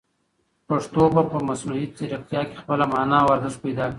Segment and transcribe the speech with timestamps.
[0.67, 3.89] پښتو به په مصنوعي ځیرکتیا کې خپله مانا او ارزښت پیدا کړي.